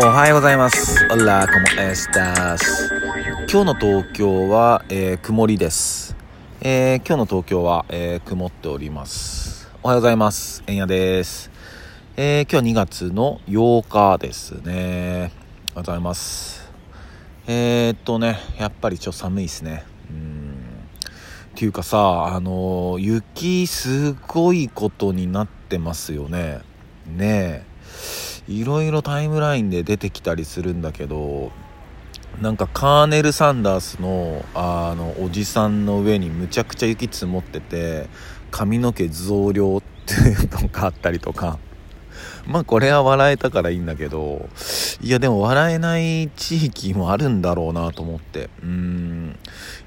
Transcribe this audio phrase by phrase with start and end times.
[0.00, 1.04] はようございます。
[1.10, 2.88] オラコモエスタス。
[3.50, 6.14] 今日の東京は、えー、曇りです。
[6.60, 9.68] えー、今日の東京は、えー、曇っております。
[9.82, 10.62] おはようございます。
[10.68, 11.50] えんやです。
[12.16, 14.70] え今日2月の8日ですね。
[14.70, 15.30] おはよ
[15.74, 16.70] うございます。
[17.48, 19.84] えっとね、やっぱりちょっと寒いですね。
[20.08, 20.54] うん。
[21.56, 26.60] ていうかさ、あの雪すごいことになってますよね。
[27.04, 28.27] ねえ。
[28.48, 31.52] いろいろタイムラインで出てきたりするんだけど
[32.40, 38.08] なんかカーネル・サンダースのあのおじさんの上にむちゃくちゃ雪積もってて
[38.50, 41.58] 髪の毛増量っていうのがあったりとか。
[42.46, 44.48] まあこれは笑えたからいいんだけど
[45.02, 48.48] いやでも笑えない地域もあるんだろうなと思って。
[48.62, 49.38] うん。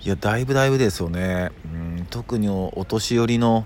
[0.02, 1.52] いやだいぶだいぶですよね。
[1.66, 1.68] う
[2.02, 2.08] ん。
[2.10, 3.66] 特にお年寄りの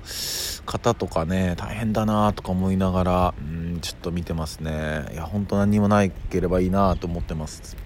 [0.65, 3.54] 方とかね大変だなとか思いながらうん。
[3.85, 5.05] ちょっと見てますね。
[5.13, 7.77] いや本当何にもないければいいなと思ってます。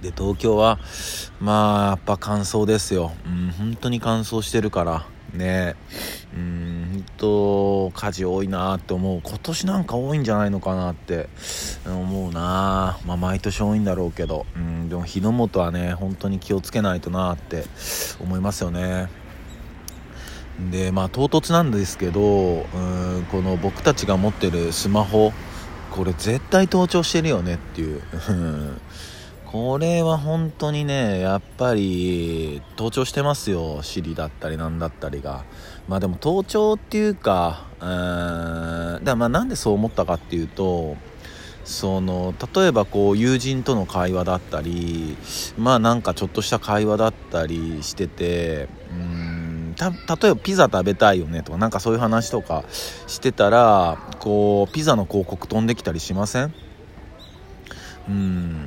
[0.00, 0.78] で東京は
[1.40, 3.10] まあやっぱ乾燥ですよ。
[3.26, 5.06] うん本当に乾燥してるから。
[5.34, 5.74] ね。
[6.32, 9.20] うん本当火事多いなって思う。
[9.24, 11.28] 今年なんか多いんじゃないのかなって
[11.84, 13.00] 思うな。
[13.04, 14.46] まあ毎年多いんだろうけど。
[14.54, 17.64] うんでも火の元はね本当に気をつけないとなって
[18.20, 19.08] 思いますよね。
[20.70, 22.62] でまあ唐突なんですけどう
[23.20, 25.32] んこの僕たちが持ってるスマホ
[25.90, 28.02] これ絶対盗聴してるよねっていう。
[29.46, 33.80] これは本当にねやっぱり盗聴してますよ。
[33.82, 35.44] Siri だったりなんだったりが。
[35.88, 40.98] まあでも盗聴っていうかうんだまあなんでそう思ったかっていうと
[41.64, 45.16] その例えばこう友人との会話だったり
[45.56, 49.27] まあなんかちょっとした会話だったりしててうん
[49.78, 52.64] た例えばピザ食べたいよねとかなんかそういう話とか
[53.06, 56.52] してたらこうピザの広告飛んできたりしません？
[58.08, 58.66] うん。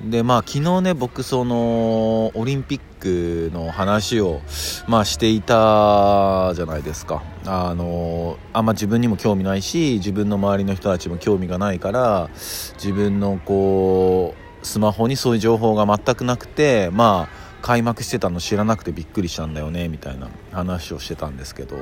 [0.00, 4.40] でまあ昨日ね僕そのオリンピックの話を
[4.86, 7.24] まあしていたじゃないですか。
[7.46, 12.30] あのあんま自分にも興味ないし自分の周りの人たちも興味がないから
[12.74, 21.76] 自分のこうスマホにそういう情報が全くなくてまあ開幕してたの知らなくてびっくりしたんだよねみたいな話をしてたんですけど、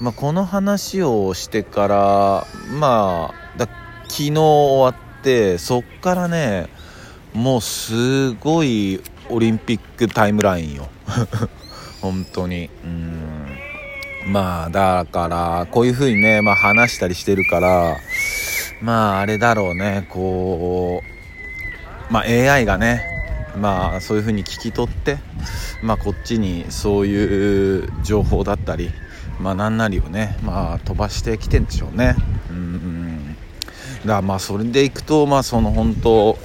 [0.00, 3.66] まあ、この話をしてからまあだ
[4.04, 6.68] 昨日終わってそっからね
[7.32, 10.88] もうすごいオリンピックタイムラインよ。
[12.00, 12.70] 本当に。
[12.84, 13.58] うん。
[14.26, 17.96] まあだからこういう風にね、まあ、話したりしてるから
[18.80, 21.02] まああれだろうねこ
[22.10, 23.13] うまあ AI がね
[23.56, 25.18] まあそういう風に聞き取って、
[25.82, 28.90] まあ、こっちにそういう情報だったり、
[29.40, 32.16] まあ、何なりをね、まあ、飛ばしてきてんでしょうね。
[32.50, 33.36] うん。
[34.04, 36.38] だまあそれでいくと、まあ、その本当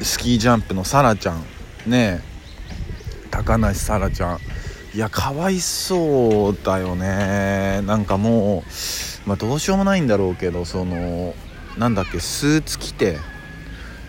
[0.00, 1.44] スキージャンプのサラちゃん
[1.86, 2.22] ね
[3.30, 4.38] 高梨沙羅ちゃん。
[4.92, 7.80] いやかわいそうだよね。
[7.86, 8.64] なんかも
[9.24, 11.34] う、まあ、どうしようもないんだろうけどその
[11.78, 13.18] なんだっけスーツ着て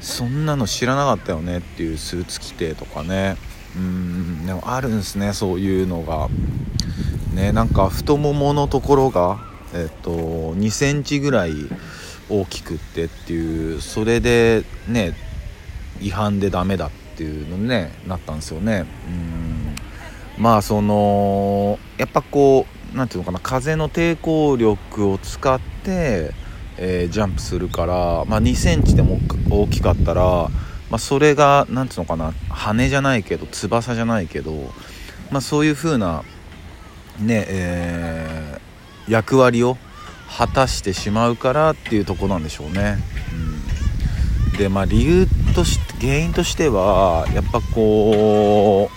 [0.01, 3.37] そんなの知らなかったよねっていうスーツ規定とかね。
[3.75, 6.27] うんでもあるんですねそういうのが。
[7.33, 9.39] ねなんか太もものところが
[9.73, 11.53] えっと2センチぐらい
[12.29, 15.13] 大きくってっていうそれでね
[16.01, 18.85] 違反でダメだっていうの、ねなったんですよね。
[19.07, 19.75] うん。
[20.43, 26.33] まあそのやっぱこう何ていうのかな風の抵抗力を使って
[26.83, 29.19] えー、ジャンプするから、まあ、2センチでも
[29.51, 30.49] 大きかったら、ま
[30.91, 34.71] あ、それが何ていうのかな羽じゃないけど翼じゃないけど、
[35.31, 36.23] まあ、そういう風な
[37.19, 39.77] ねえー、役割を
[40.37, 42.97] 果たしてしまうからっていうとこなんでしょうね。
[44.51, 48.89] うん、でまあ理由として原因としてはやっぱこ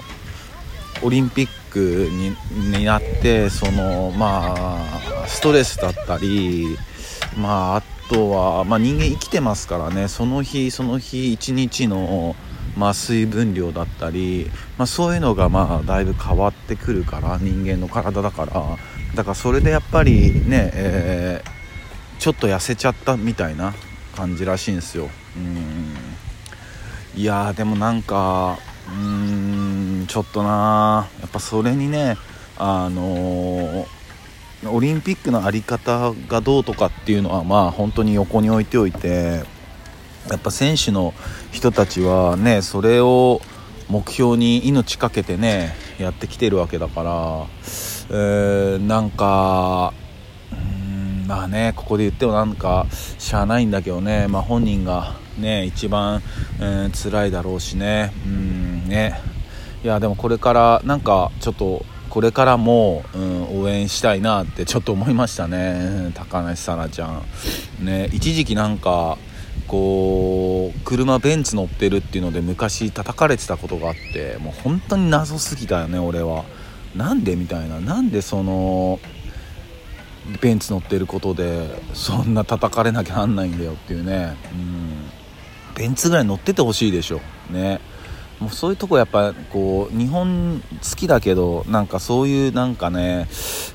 [1.02, 2.08] うオリンピック
[2.70, 6.78] になってそのまあストレスだったり
[7.36, 10.08] まああとは、まあ、人間生きてますからね。
[10.08, 12.36] その日その日一日の、
[12.76, 18.78] まあ、水分量だったり、まあ、そういうのがまあだいぶ変わってくるから人間の体だから。
[19.14, 23.72] だからそれでやっぱりね、えー、ちょっと痩せちゃったみたいな
[24.16, 25.08] 感じらしいんですよ。
[25.36, 25.94] うん。
[27.16, 28.58] いやでもなんか
[28.88, 32.16] うんちょっとなやっぱそれにね
[32.58, 33.93] あのー
[34.66, 39.44] オリンピックの在り方がどうとかっていうのはまあ本当に横に置いておいて
[40.28, 41.12] やっぱ選手の
[41.52, 43.40] 人たちはねそれを
[43.88, 47.46] 目標に命かけてねやってきてるわけだから、
[48.10, 49.92] えー、なんか
[50.52, 52.86] うんまあねここで言ってもなんか
[53.18, 56.22] しゃあないんだけどね、まあ、本人がね一番、
[56.60, 59.20] えー、辛いだろうしねうんね。
[59.82, 61.84] いやでもこれからなんかちょっと
[62.14, 66.12] これからも、うん、応援したいなってちょっと思いましたね。
[66.14, 67.84] 高梨沙羅ちゃん。
[67.84, 69.18] ね一時期なんか
[69.66, 76.44] こう車ベンツ乗ってるっていうので昔叩かれてたことがあってもう本当に謎すぎたよね俺は。
[76.94, 77.80] なんでみたいな。
[77.80, 79.00] なんでその
[80.40, 84.36] ベンツ乗ってることでそんな叩かれなきゃなんないんだよっていうね。
[84.52, 85.10] うん。
[85.74, 87.20] ベンツぐらい乗っててほしいでしょ。
[87.50, 87.80] ね。
[88.40, 93.28] もうそういうとこやっぱこう日本好きだけどなんかそういうなんかね、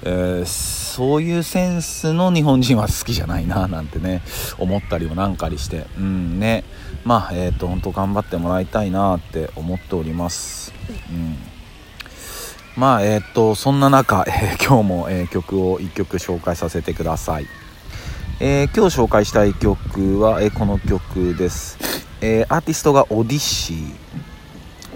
[0.04, 4.22] えー、そういうセンスの日本人は好きじゃないななんてね
[4.58, 5.86] 思ったりもなんかりして。
[5.98, 6.64] うんね。
[7.06, 10.74] まあえっ、ー、と本当頑張ってもらいたいなって思っております。
[11.10, 11.38] うん。
[12.76, 17.48] まあえっ、ー、とそんな中、 えー、今日も、え曲を1曲紹介させてください、
[18.40, 21.78] え今日紹介したい曲は、えこの曲です、
[22.22, 23.99] えアーティストがオディッシー。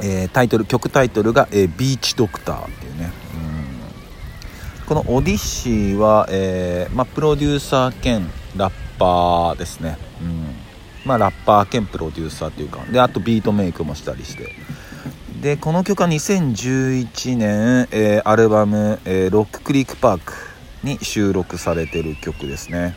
[0.06, 3.12] えー、タイトル曲タイトルが、えー、ビーチドクターっていうね。
[4.82, 4.86] うん。
[4.86, 10.56] このオディッシーは、えーま、プロデューサー兼ラッパーですね、うん。
[11.06, 14.54] まあ、ラッパー兼プロデューサーっていうかであとビートメイクもしたりして。
[15.42, 20.34] でこの曲は2011年、えー、アルバム、えー「ロッククリークパーク」
[20.84, 22.96] に収録されてる曲ですね、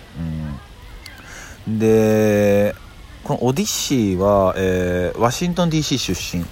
[1.67, 2.77] うん、で
[3.25, 6.45] このオディッシーは、えー、ワシントン DC 出身。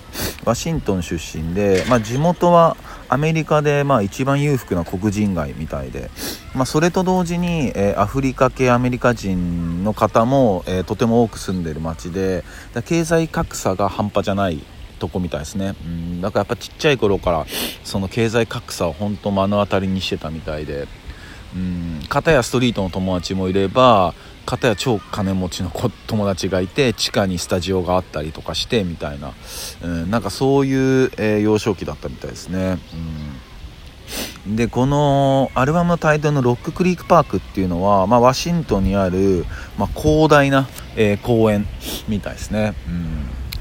[0.44, 2.76] ワシントン出身で、まあ、地元は
[3.08, 6.10] アメリカで、まあ、一番裕福な黒人街みたいで、
[6.54, 12.44] まあ、それと同時に、えー、アフリカ系アメリカ人の方も、えー、とても多く住んでる街で
[12.84, 14.62] 経済格差が半端じゃない
[14.98, 17.46] とこみたいですね、うん、だからやっぱちっちゃい頃から
[17.82, 20.86] その経済格差を本当目の当たりにしてたみたいで、
[21.54, 24.14] うん、片やストリートの友達もいれば
[24.44, 25.70] 方や超金持ちの
[26.06, 29.32] 友達がいて地下にスタジオがあったりとかしてみたいな、
[29.82, 32.78] うん、なんかそういう、えー、幼少期だったみたいですね、
[34.46, 39.46] うん、でこのアルバムのタイトルの「ロッククリークパーク」っていうのは、まあ、ワシントンにある、
[39.78, 41.66] まあ、広大な、えー、公園
[42.08, 42.74] みたいですね、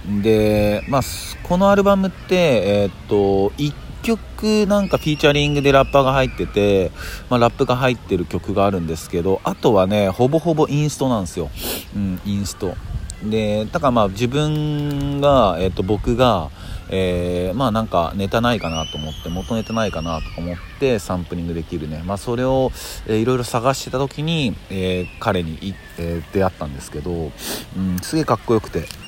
[0.07, 1.01] うん、で、まあ、
[1.43, 6.91] このアルバムって、えー、っと1曲なんかフィーチャリングでラッパーが入ってて、
[7.29, 11.49] まあ、ラップが入ってる曲があるんですけどあとはねほぼほぼインストなんですよ、
[11.95, 12.75] うん、インスト。
[13.23, 16.51] でだからまあ自分が、えー、と僕が
[16.89, 22.03] えー、まあなんかネタないかなと思って元ネタないかなとか思ってサンプリングできるね。
[22.05, 22.71] まあそれを、
[23.07, 29.02] えー、いろいろ探してた時に、えー、彼に、えー、出会ったんですけど、うん、すげえかっこよくて。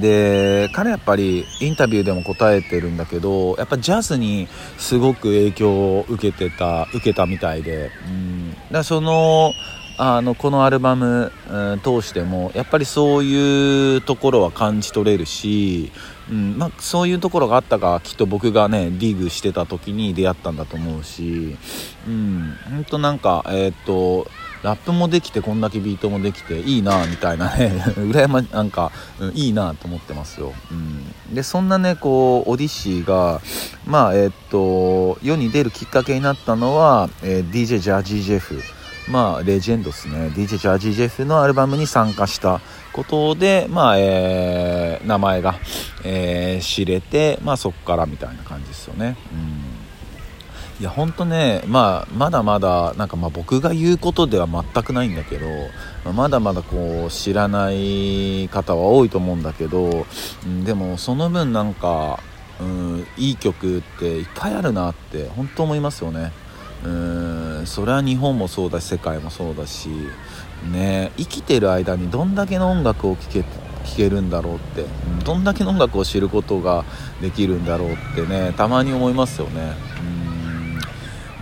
[0.00, 4.48] で彼やっぱりインタビューでも答えてるんだけどやっぱジャズに
[4.78, 9.52] すごく影響を受けてた受けたみたいで、うん、だからその
[9.96, 15.92] あのこのアルバム、うん、通してもやっぱりそういうところは感じ取れるし、
[16.28, 21.56] うんまあ、そういうところがあったかきっと僕がねリーグしてた時に出会ったんだと思うし、
[22.08, 24.26] うん、本当なんかえー、っと
[24.64, 27.84] ラップもできてこんだけビートもできていいなみたいなね。
[27.96, 28.90] 羨まなんか、
[29.20, 33.42] うん、いいなと思ってますよ、うん、でそんなねこうオディシーが
[33.86, 38.62] まあえー、っと世に出るきっかけになったのは、えー、DJ ジャージー・ジェフ。
[39.06, 40.32] まあレジェンドですね。
[40.34, 42.62] DJ ジャージー・ジェフのアルバムに参加した
[42.94, 45.56] ことでまあえー、名前が、
[46.04, 49.18] えー、知れてまあそっからみたいな感じですよね。
[49.30, 49.83] うん。
[50.80, 55.46] いや本当ね、まあ、まだまだなんかまあ僕が言うことでは全くないんだけど、
[56.12, 60.04] ま、だまだこう知らない方は多いと思うんだけど、
[60.64, 62.18] でもその分なんか、
[62.60, 66.32] うん、いい曲っていっぱいあるなって本当思いますよね。
[66.84, 69.88] うんそれは日本もそうだし世界もそうだし、
[70.70, 74.84] ね、生きてる間にどんだけの音楽を聴け聴けるんだろうって
[75.24, 76.84] どんだけの音楽を知ることが
[77.20, 79.72] できるんだろうってねたまに思いますよね。
[80.18, 80.23] うん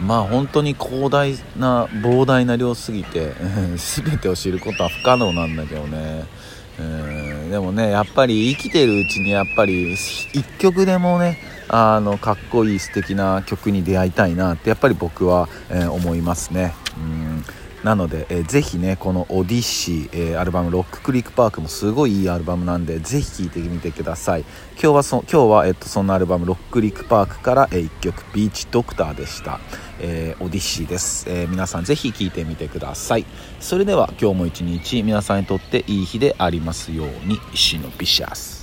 [0.07, 3.33] まあ本当に広大な膨大な量すぎて
[4.05, 6.25] 全てを知ることは不可能なんだけどね。
[6.79, 16.75] うんでもねやっぱり生きてるうちにやっぱり一曲でもねあのかっこいい素敵な曲に出会いたいなってやっぱり僕は、えー、思いますね。
[16.97, 17.22] うん。
[17.85, 24.45] なので、えー、ぜひねこの「オディッシー」えー、アルバム「ロッククリックパーク」もすごいいいアルバムなんでぜひ聴いてみてください。
[24.81, 29.61] 今日はそ今日は、えっと、そのアルバム「ロッククリックパーク」から、えー、1曲「ビーチドクター」でした、
[29.99, 33.27] えー、オディッシーです、え、皆さんぜひ聴いてみてください。
[33.61, 38.62] それでは今日も一日皆さんにとっていい日でありますようにシノピシャス。